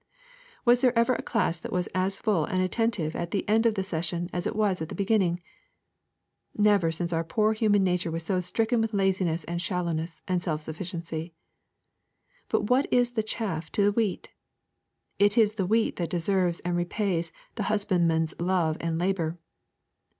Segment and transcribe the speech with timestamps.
[0.65, 3.75] Was there ever a class that was as full and attentive at the end of
[3.75, 5.39] the session as it was at the beginning?
[6.57, 10.61] Never since our poor human nature was so stricken with laziness and shallowness and self
[10.61, 11.35] sufficiency.
[12.49, 14.31] But what is the chaff to the wheat?
[15.19, 19.37] It is the wheat that deserves and repays the husbandman's love and labour.